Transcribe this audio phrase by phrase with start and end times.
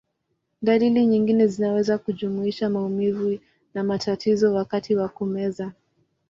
[0.61, 3.39] Dalili nyingine zinaweza kujumuisha maumivu
[3.73, 5.73] na matatizo wakati wa kumeza.